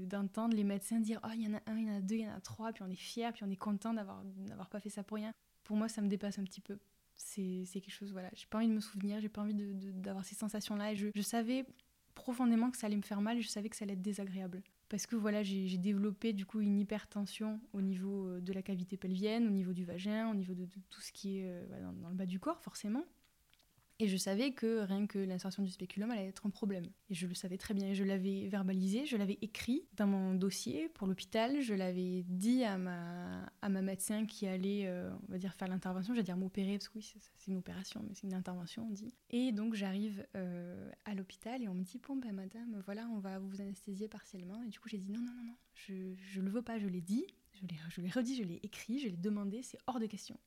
[0.08, 2.00] d'entendre de, les médecins dire, oh il y en a un, il y en a
[2.02, 4.22] deux, il y en a trois, puis on est fier, puis on est content d'avoir,
[4.24, 5.32] d'avoir pas fait ça pour rien.
[5.64, 6.78] Pour moi ça me dépasse un petit peu
[7.18, 10.34] c'est quelque chose, voilà, j'ai pas envie de me souvenir, j'ai pas envie d'avoir ces
[10.34, 10.92] sensations-là.
[10.92, 11.64] Et je, je, savais
[12.14, 14.62] profondément que ça allait me faire mal et je savais que ça allait être désagréable.
[14.88, 18.96] Parce que voilà, j'ai développé du coup une hypertension au niveau euh, de la cavité
[18.96, 21.66] pelvienne, au niveau du vagin, au niveau de, tout ce qui est euh,
[22.01, 23.05] dans, le bas du corps, forcément.
[23.98, 26.85] Et je savais que rien que l'insertion du spéculum allait être un problème.
[27.09, 27.94] Et je le savais très bien.
[27.94, 31.62] Je l'avais verbalisé, je l'avais écrit dans mon dossier pour l'hôpital.
[31.62, 35.68] Je l'avais dit à ma, à ma médecin qui allait, euh, on va dire, faire
[35.68, 36.12] l'intervention.
[36.12, 39.14] J'allais dire m'opérer, parce que oui, c'est une opération, mais c'est une intervention, on dit.
[39.30, 43.18] Et donc j'arrive euh, à l'hôpital et on me dit Bon, ben madame, voilà, on
[43.18, 44.62] va vous anesthésier partiellement.
[44.62, 46.87] Et du coup, j'ai dit Non, non, non, non, je, je le veux pas, je
[46.87, 47.26] l'ai dit.
[47.88, 50.38] Je l'ai redit, je l'ai écrit, je l'ai demandé, c'est hors de question.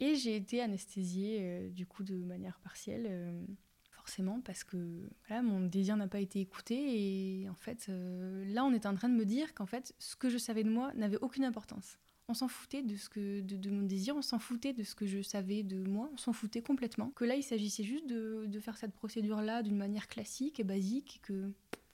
[0.00, 3.44] Et j'ai été anesthésiée euh, du coup de manière partielle, euh,
[3.90, 8.64] forcément parce que voilà, mon désir n'a pas été écouté et en fait euh, là
[8.64, 10.92] on était en train de me dire qu'en fait ce que je savais de moi
[10.94, 11.98] n'avait aucune importance.
[12.30, 15.06] On s'en foutait de, ce que, de, mon désir, on s'en foutait de ce que
[15.06, 17.10] je savais de moi, on s'en foutait complètement.
[17.10, 21.20] Que là il s'agissait juste de, de faire cette procédure-là d'une manière classique et basique,
[21.22, 21.50] que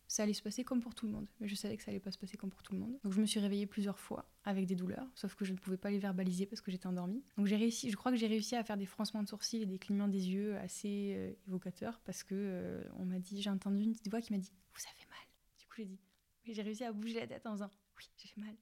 [0.07, 1.27] ça allait se passer comme pour tout le monde.
[1.41, 2.99] Mais je savais que ça allait pas se passer comme pour tout le monde.
[3.03, 5.77] Donc je me suis réveillée plusieurs fois avec des douleurs, sauf que je ne pouvais
[5.77, 7.23] pas les verbaliser parce que j'étais endormie.
[7.37, 9.67] Donc j'ai réussi, je crois que j'ai réussi à faire des froncements de sourcils et
[9.67, 13.83] des clignements des yeux assez euh, évocateurs parce que euh, on m'a dit, j'ai entendu
[13.83, 15.27] une petite voix qui m'a dit "Vous avez mal?"
[15.59, 15.99] Du coup j'ai dit,
[16.47, 18.55] j'ai réussi à bouger la tête en disant "Oui, j'ai fait mal."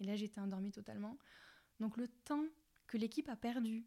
[0.00, 1.18] Et là j'étais endormie totalement.
[1.80, 2.44] Donc le temps
[2.86, 3.84] que l'équipe a perdu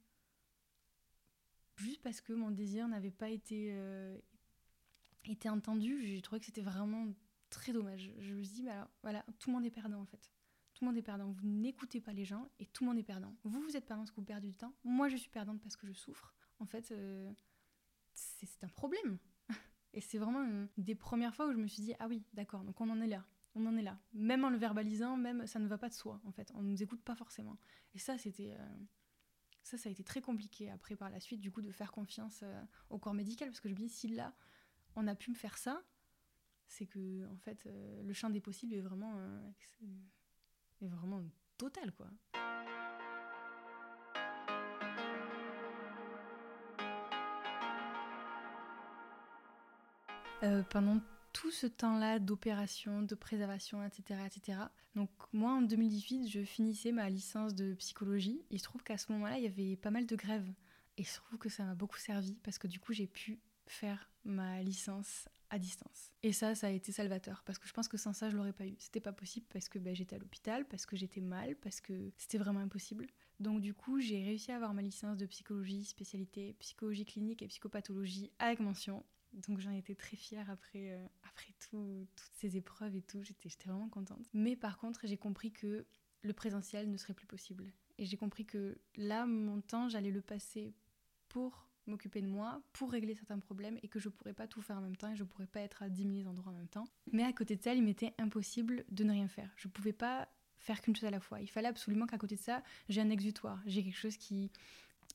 [1.77, 4.17] juste parce que mon désir n'avait pas été euh,
[5.25, 7.07] était entendu, j'ai trouvé que c'était vraiment
[7.49, 8.11] très dommage.
[8.19, 10.31] Je me suis dit, bah voilà, tout le monde est perdant en fait.
[10.73, 11.31] Tout le monde est perdant.
[11.31, 13.35] Vous n'écoutez pas les gens et tout le monde est perdant.
[13.43, 14.73] Vous, vous êtes perdant parce que vous perdez du temps.
[14.83, 16.33] Moi, je suis perdante parce que je souffre.
[16.59, 17.31] En fait, euh,
[18.13, 19.17] c'est un problème.
[19.93, 22.63] et c'est vraiment une des premières fois où je me suis dit, ah oui, d'accord,
[22.63, 23.25] donc on en est là.
[23.55, 23.99] On en est là.
[24.13, 26.51] Même en le verbalisant, même ça ne va pas de soi, en fait.
[26.55, 27.57] On ne nous écoute pas forcément.
[27.93, 28.55] Et ça, c'était.
[28.57, 28.77] Euh,
[29.63, 32.41] ça, ça a été très compliqué après, par la suite, du coup, de faire confiance
[32.43, 33.49] euh, au corps médical.
[33.49, 34.33] Parce que je me dis, si là,
[34.95, 35.81] on a pu me faire ça,
[36.67, 39.49] c'est que en fait euh, le champ des possibles est vraiment euh,
[40.81, 41.23] est vraiment
[41.57, 42.07] total quoi.
[50.43, 51.01] Euh, pendant
[51.33, 54.59] tout ce temps-là d'opération, de préservation, etc., etc.
[54.95, 58.41] Donc moi, en 2018, je finissais ma licence de psychologie.
[58.49, 60.49] Il se trouve qu'à ce moment-là, il y avait pas mal de grèves.
[60.97, 63.39] Et il se trouve que ça m'a beaucoup servi parce que du coup, j'ai pu
[63.67, 66.11] faire ma licence à distance.
[66.21, 68.53] Et ça, ça a été salvateur parce que je pense que sans ça, je l'aurais
[68.53, 68.75] pas eu.
[68.77, 72.11] C'était pas possible parce que ben, j'étais à l'hôpital, parce que j'étais mal, parce que
[72.17, 73.07] c'était vraiment impossible.
[73.39, 77.47] Donc du coup, j'ai réussi à avoir ma licence de psychologie, spécialité psychologie clinique et
[77.47, 79.03] psychopathologie avec mention.
[79.33, 83.23] Donc j'en étais très fière après, euh, après tout, toutes ces épreuves et tout.
[83.23, 84.27] J'étais vraiment contente.
[84.33, 85.85] Mais par contre, j'ai compris que
[86.21, 87.71] le présentiel ne serait plus possible.
[87.97, 90.73] Et j'ai compris que là, mon temps, j'allais le passer
[91.27, 94.77] pour m'occuper de moi pour régler certains problèmes et que je pourrais pas tout faire
[94.77, 96.87] en même temps et je pourrais pas être à 10 000 endroits en même temps.
[97.11, 99.51] Mais à côté de ça, il m'était impossible de ne rien faire.
[99.55, 101.41] Je pouvais pas faire qu'une chose à la fois.
[101.41, 104.51] Il fallait absolument qu'à côté de ça, j'ai un exutoire, j'ai quelque chose qui,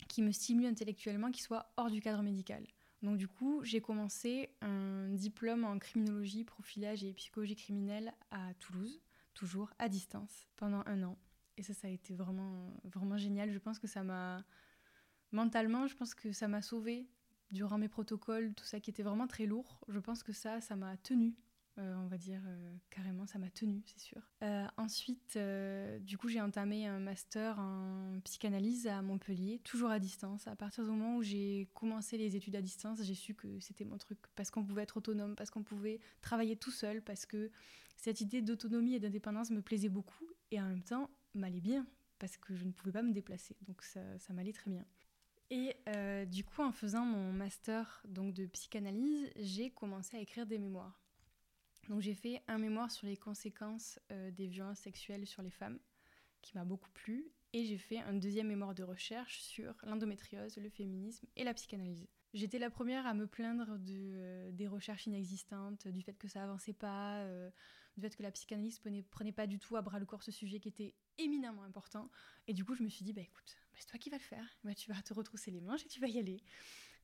[0.08, 2.66] qui me stimule intellectuellement, qui soit hors du cadre médical.
[3.02, 9.02] Donc du coup, j'ai commencé un diplôme en criminologie, profilage et psychologie criminelle à Toulouse,
[9.34, 11.18] toujours à distance, pendant un an.
[11.56, 13.52] Et ça, ça a été vraiment, vraiment génial.
[13.52, 14.42] Je pense que ça m'a
[15.34, 17.06] mentalement, je pense que ça m'a sauvée
[17.50, 19.80] durant mes protocoles, tout ça qui était vraiment très lourd.
[19.88, 21.36] Je pense que ça, ça m'a tenu.
[21.78, 24.22] Euh, on va dire euh, carrément, ça m'a tenu, c'est sûr.
[24.44, 25.36] Euh, ensuite,
[26.02, 30.46] du coup, j'ai entamé un master en psychanalyse à Montpellier, toujours à distance.
[30.46, 33.84] À partir du moment où j'ai commencé les études à distance, j'ai su que c'était
[33.84, 37.50] mon truc, parce qu'on pouvait être autonome, parce qu'on pouvait travailler tout seul, parce que
[37.96, 41.86] cette idée d'autonomie et d'indépendance me plaisait beaucoup, et en même temps m'allait bien,
[42.20, 44.84] parce que je ne pouvais pas me déplacer, donc ça m'allait très bien.
[45.50, 50.46] Et euh, du coup, en faisant mon master donc de psychanalyse, j'ai commencé à écrire
[50.46, 51.00] des mémoires.
[51.88, 55.78] Donc j'ai fait un mémoire sur les conséquences euh, des violences sexuelles sur les femmes,
[56.40, 60.70] qui m'a beaucoup plu, et j'ai fait un deuxième mémoire de recherche sur l'endométriose, le
[60.70, 62.06] féminisme et la psychanalyse.
[62.32, 66.42] J'étais la première à me plaindre de, euh, des recherches inexistantes, du fait que ça
[66.42, 67.24] avançait pas,
[67.96, 70.32] du fait que la psychanalyse prenait, prenait pas du tout à bras le corps ce
[70.32, 72.10] sujet qui était éminemment important.
[72.46, 74.22] Et du coup, je me suis dit, bah écoute, bah, c'est toi qui vas le
[74.22, 74.58] faire.
[74.64, 76.42] Bah, tu vas te retrousser les manches et tu vas y aller.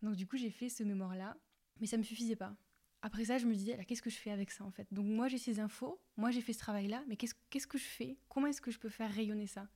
[0.02, 1.36] Donc du coup, j'ai fait ce mémoire-là,
[1.80, 2.56] mais ça me suffisait pas.
[3.02, 4.86] Après ça, je me disais, qu'est-ce que je fais avec ça en fait?
[4.92, 7.84] Donc moi, j'ai ces infos, moi j'ai fait ce travail-là, mais qu'est-ce, qu'est-ce que je
[7.84, 8.18] fais?
[8.28, 9.68] Comment est-ce que je peux faire rayonner ça?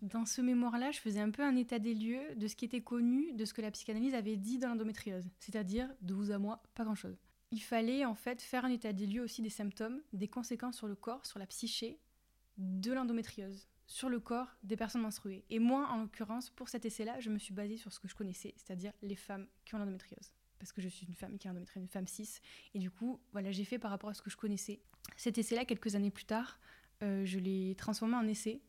[0.00, 2.82] Dans ce mémoire-là, je faisais un peu un état des lieux de ce qui était
[2.82, 5.30] connu, de ce que la psychanalyse avait dit dans l'endométriose.
[5.38, 7.16] C'est-à-dire, de vous à moi, pas grand-chose.
[7.52, 10.88] Il fallait en fait faire un état des lieux aussi des symptômes, des conséquences sur
[10.88, 12.00] le corps, sur la psyché,
[12.58, 15.44] de l'endométriose sur le corps des personnes menstruées.
[15.50, 18.14] Et moi, en l'occurrence, pour cet essai-là, je me suis basée sur ce que je
[18.14, 20.32] connaissais, c'est-à-dire les femmes qui ont l'endométriose.
[20.58, 22.40] Parce que je suis une femme qui a l'endométriose, une femme cis.
[22.72, 24.80] Et du coup, voilà, j'ai fait par rapport à ce que je connaissais.
[25.18, 26.58] Cet essai-là, quelques années plus tard,
[27.02, 28.62] euh, je l'ai transformé en essai.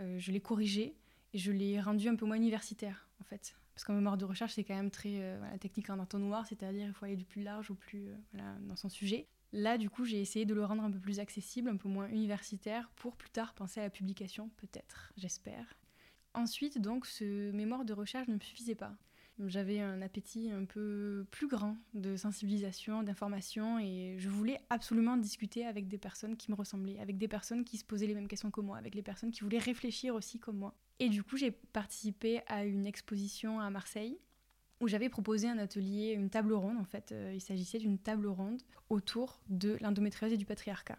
[0.00, 0.96] Euh, je l'ai corrigé
[1.32, 4.52] et je l'ai rendu un peu moins universitaire, en fait parce qu'en mémoire de recherche,
[4.52, 7.70] c'est quand même très euh, technique en entonnoir, c'est-à-dire il faut aller du plus large
[7.70, 9.26] au plus voilà, dans son sujet.
[9.54, 12.06] Là, du coup, j'ai essayé de le rendre un peu plus accessible, un peu moins
[12.08, 15.78] universitaire, pour plus tard penser à la publication, peut-être, j'espère.
[16.34, 18.94] Ensuite, donc, ce mémoire de recherche ne me suffisait pas.
[19.46, 25.64] J'avais un appétit un peu plus grand de sensibilisation, d'information, et je voulais absolument discuter
[25.64, 28.50] avec des personnes qui me ressemblaient, avec des personnes qui se posaient les mêmes questions
[28.50, 30.74] que moi, avec les personnes qui voulaient réfléchir aussi comme moi.
[31.00, 34.18] Et du coup, j'ai participé à une exposition à Marseille
[34.80, 37.12] où j'avais proposé un atelier, une table ronde en fait.
[37.12, 40.98] Euh, il s'agissait d'une table ronde autour de l'endométriose et du patriarcat.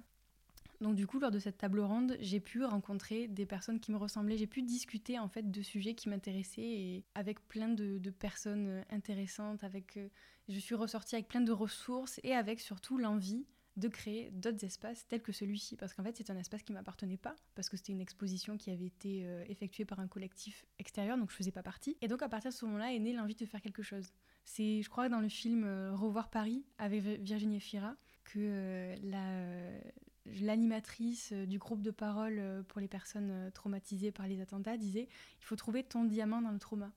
[0.82, 3.98] Donc du coup, lors de cette table ronde, j'ai pu rencontrer des personnes qui me
[3.98, 8.68] ressemblaient, j'ai pu discuter en fait de sujets qui m'intéressaient et avec plein de, personnes
[8.68, 10.08] euh, intéressantes, avec, euh,
[10.50, 13.46] je suis ressortie avec plein de ressources et avec surtout l'envie
[13.78, 15.78] de créer d'autres espaces tels que celui-ci.
[15.78, 18.72] Parce qu'en fait, c'est un espace qui m'appartenait pas, parce que c'était une exposition qui
[18.72, 21.98] avait été euh, effectuée par un collectif extérieur, donc je faisais pas partie.
[22.02, 24.12] Et donc, à partir de ce moment-là, est née l'envie de faire quelque chose.
[24.44, 29.80] C'est, je crois, dans le film euh, Revoir Paris, avec Virginie Fira, que euh,
[30.26, 35.08] l'animatrice du groupe de parole pour les personnes traumatisées par les attentats disait
[35.40, 36.94] il faut trouver ton diamant dans le trauma.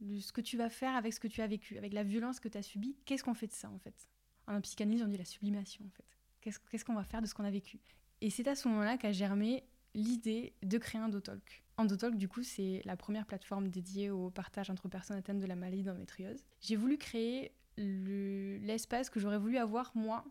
[0.00, 2.48] ce que tu vas faire avec ce que tu as vécu, avec la violence que
[2.48, 4.06] tu as subie, qu'est-ce qu'on fait de ça en fait?
[4.46, 6.04] En psychanalyse, on dit la sublimation, en fait.
[6.40, 7.80] Qu'est-ce qu'on va faire de ce qu'on a vécu?
[8.20, 11.64] Et c'est à ce moment-là qu'a germé l'idée de créer un Dotalk.
[11.78, 15.56] Endotalk, du coup, c'est la première plateforme dédiée au partage entre personnes atteintes de la
[15.56, 16.44] maladie d'endométriose.
[16.60, 20.24] J'ai voulu créer l'espace que j'aurais voulu avoir, moi,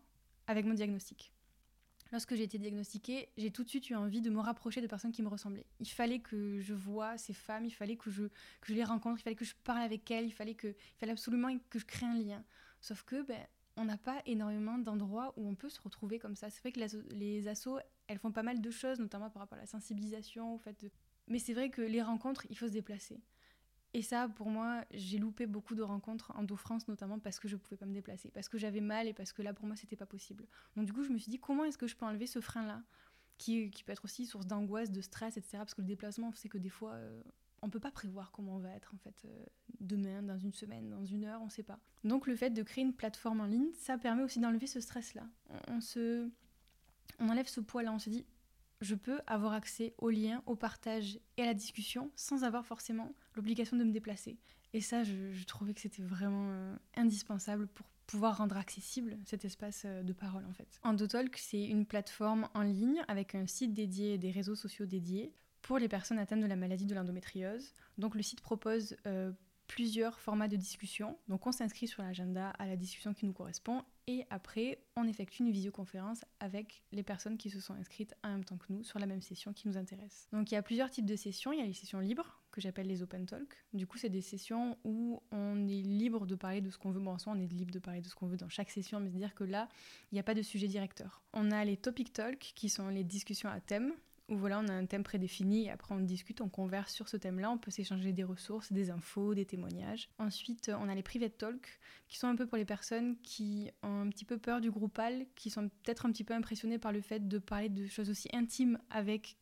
[0.46, 1.32] avec mon diagnostic.
[2.12, 5.12] Lorsque j'ai été diagnostiquée, j'ai tout de suite eu envie de me rapprocher de personnes
[5.12, 5.66] qui me ressemblaient.
[5.80, 9.20] Il fallait que je voie ces femmes, il fallait que je, que je les rencontre,
[9.20, 11.84] il fallait que je parle avec elles, il fallait, que, il fallait absolument que je
[11.84, 12.44] crée un lien.
[12.80, 13.44] Sauf que ben,
[13.76, 16.50] on n'a pas énormément d'endroits où on peut se retrouver comme ça.
[16.50, 16.80] C'est vrai que
[17.14, 20.58] les assos, elles font pas mal de choses, notamment par rapport à la sensibilisation, au
[20.58, 20.86] fait.
[21.28, 23.20] Mais c'est vrai que les rencontres, il faut se déplacer.
[23.94, 27.54] Et ça, pour moi, j'ai loupé beaucoup de rencontres en Do-France, notamment parce que je
[27.54, 29.76] ne pouvais pas me déplacer, parce que j'avais mal et parce que là, pour moi,
[29.76, 30.46] c'était pas possible.
[30.76, 32.82] Donc du coup, je me suis dit, comment est-ce que je peux enlever ce frein-là
[33.38, 35.58] qui, peut être aussi source d'angoisse, de stress, etc.
[35.58, 37.22] Parce que le déplacement, c'est que des fois, euh,
[37.66, 39.44] on peut pas prévoir comment on va être en fait euh,
[39.80, 41.80] demain, dans une semaine, dans une heure, on sait pas.
[42.04, 45.26] Donc le fait de créer une plateforme en ligne, ça permet aussi d'enlever ce stress-là.
[45.66, 46.30] On, se,
[47.18, 48.24] on enlève ce poids-là, on se dit,
[48.80, 53.12] je peux avoir accès au lien, au partage et à la discussion sans avoir forcément
[53.34, 54.38] l'obligation de me déplacer.
[54.72, 59.82] Et ça, je, trouvais que c'était vraiment euh, indispensable pour pouvoir rendre accessible cet espace
[59.86, 60.78] euh, de parole en fait.
[60.84, 65.32] Endotalk, c'est une plateforme en ligne avec un site dédié et des réseaux sociaux dédiés
[65.66, 67.74] pour les personnes atteintes de la maladie de l'endométriose.
[67.98, 69.32] Donc le site propose euh,
[69.66, 71.18] plusieurs formats de discussion.
[71.26, 75.42] Donc on s'inscrit sur l'agenda à la discussion qui nous correspond et après on effectue
[75.42, 79.00] une visioconférence avec les personnes qui se sont inscrites en même temps que nous sur
[79.00, 80.28] la même session qui nous intéresse.
[80.32, 81.52] Donc il y a plusieurs types de sessions.
[81.52, 83.56] Il y a les sessions libres que j'appelle les open talk.
[83.72, 87.00] Du coup c'est des sessions où on est libre de parler de ce qu'on veut.
[87.00, 89.00] Bon en soi on est libre de parler de ce qu'on veut dans chaque session,
[89.00, 89.68] mais c'est-à-dire que là
[90.12, 91.24] il n'y a pas de sujet directeur.
[91.32, 93.92] On a les topic talk qui sont les discussions à thème
[94.28, 97.16] où voilà, on a un thème prédéfini et après on discute, on converse sur ce
[97.16, 100.08] thème-là, on peut s'échanger des ressources, des infos, des témoignages.
[100.18, 104.02] Ensuite, on a les private talk qui sont un peu pour les personnes qui ont
[104.02, 107.00] un petit peu peur du groupal, qui sont peut-être un petit peu impressionnées par le
[107.00, 109.36] fait de parler de choses aussi intimes avec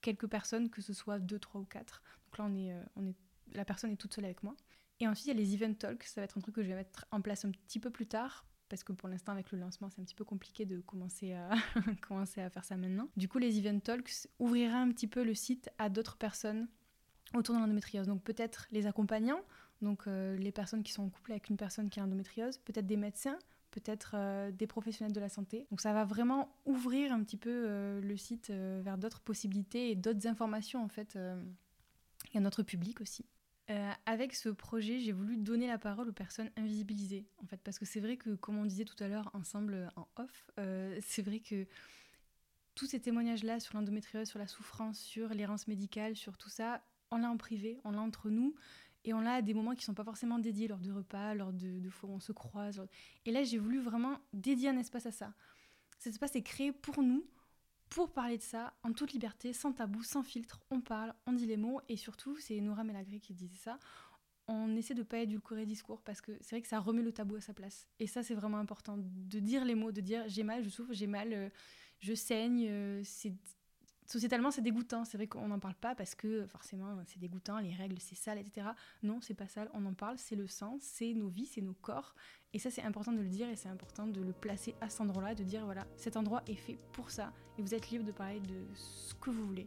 [0.00, 2.02] quelques personnes, que ce soit deux, trois ou quatre.
[2.26, 3.14] Donc là, on est, euh, on est,
[3.52, 4.56] la personne est toute seule avec moi.
[5.00, 6.68] Et ensuite, il y a les event talks, ça va être un truc que je
[6.68, 9.58] vais mettre en place un petit peu plus tard parce que pour l'instant avec le
[9.58, 11.50] lancement c'est un petit peu compliqué de commencer à,
[12.08, 13.08] commencer à faire ça maintenant.
[13.16, 16.68] Du coup les Event Talks ouvriraient un petit peu le site à d'autres personnes
[17.34, 18.06] autour de l'endométriose.
[18.06, 19.42] Donc peut-être les accompagnants,
[19.82, 22.86] donc euh, les personnes qui sont en couple avec une personne qui a l'endométriose, peut-être
[22.86, 23.38] des médecins,
[23.70, 25.66] peut-être euh, des professionnels de la santé.
[25.70, 29.94] Donc ça va vraiment ouvrir un petit peu euh, le site vers d'autres possibilités et
[29.96, 31.18] d'autres informations en fait
[32.32, 33.24] et à notre public aussi.
[33.70, 37.78] Euh, avec ce projet, j'ai voulu donner la parole aux personnes invisibilisées, en fait, parce
[37.78, 41.22] que c'est vrai que, comme on disait tout à l'heure ensemble en off, euh, c'est
[41.22, 41.66] vrai que
[42.74, 47.18] tous ces témoignages-là sur l'endométriose, sur la souffrance, sur l'errance médicale, sur tout ça, on
[47.18, 48.54] l'a en privé, on l'a entre nous,
[49.04, 51.52] et on l'a à des moments qui sont pas forcément dédiés, lors de repas, lors
[51.52, 52.86] de fois où on se croise.
[53.24, 55.32] Et là, j'ai voulu vraiment dédier un espace à ça.
[55.98, 57.24] Cet espace est créé pour nous,
[57.94, 60.60] pour parler de ça en toute liberté, sans tabou, sans filtre.
[60.72, 63.78] On parle, on dit les mots et surtout, c'est Nora Melagré qui disait ça.
[64.48, 67.36] On essaie de pas édulcorer discours parce que c'est vrai que ça remet le tabou
[67.36, 67.86] à sa place.
[68.00, 70.92] Et ça, c'est vraiment important de dire les mots, de dire j'ai mal, je souffre,
[70.92, 71.48] j'ai mal, euh,
[72.00, 72.66] je saigne.
[72.68, 73.04] Euh,
[74.06, 75.04] sociétalement, c'est dégoûtant.
[75.04, 78.38] C'est vrai qu'on n'en parle pas parce que forcément, c'est dégoûtant, les règles, c'est sale,
[78.38, 78.70] etc.
[79.04, 81.74] Non, c'est pas sale, on en parle, c'est le sang, c'est nos vies, c'est nos
[81.74, 82.16] corps.
[82.54, 85.00] Et ça, c'est important de le dire et c'est important de le placer à cet
[85.00, 88.12] endroit-là, de dire voilà, cet endroit est fait pour ça et vous êtes libre de
[88.12, 89.66] parler de ce que vous voulez.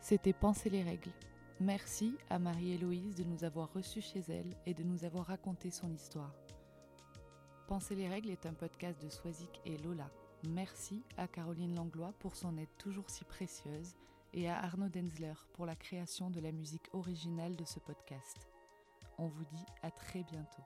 [0.00, 1.12] C'était Penser les règles.
[1.60, 5.92] Merci à Marie-Héloïse de nous avoir reçus chez elle et de nous avoir raconté son
[5.92, 6.34] histoire.
[7.68, 10.10] Penser les règles est un podcast de Swazik et Lola.
[10.48, 13.94] Merci à Caroline Langlois pour son aide toujours si précieuse
[14.34, 18.48] et à Arnaud Denzler pour la création de la musique originale de ce podcast.
[19.16, 20.62] On vous dit à très bientôt.